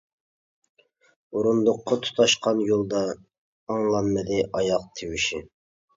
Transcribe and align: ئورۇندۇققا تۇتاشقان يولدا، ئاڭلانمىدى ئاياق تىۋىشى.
ئورۇندۇققا 1.41 1.99
تۇتاشقان 2.07 2.63
يولدا، 2.69 3.05
ئاڭلانمىدى 3.75 4.43
ئاياق 4.61 4.93
تىۋىشى. 4.99 5.43